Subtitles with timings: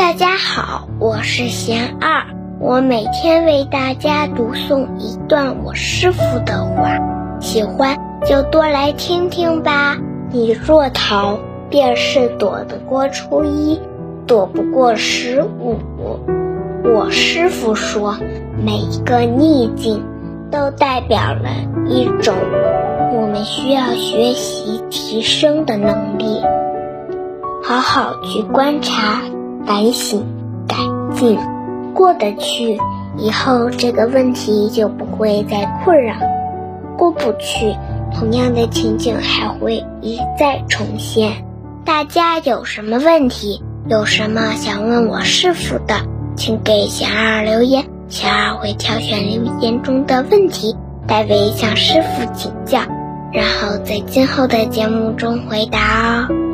[0.00, 2.24] 大家好，我是贤二，
[2.58, 6.98] 我每天为大家读诵一段我师傅的话，
[7.38, 9.98] 喜欢就多来听听吧。
[10.30, 11.38] 你若逃，
[11.68, 13.78] 便是躲得过初一，
[14.26, 15.76] 躲不过十五。
[16.82, 18.16] 我师傅说，
[18.56, 20.02] 每一个逆境
[20.50, 21.50] 都代表了
[21.86, 22.34] 一种
[23.12, 26.40] 我们需要学习提升的能力，
[27.62, 29.20] 好好去观察。
[29.66, 30.24] 反省、
[30.66, 30.76] 改
[31.14, 31.38] 进，
[31.94, 32.78] 过得去，
[33.16, 36.14] 以后这个问题就不会再困扰；
[36.96, 37.76] 过不去，
[38.14, 41.44] 同样的情景还会一再重现。
[41.84, 45.94] 大家有什么问题，有什么想问我师傅的，
[46.36, 52.80] 请给小二留言，小二会挑选留言中的问题，代为向师傅请教，
[53.32, 56.49] 然后在今后的节目中回答哦。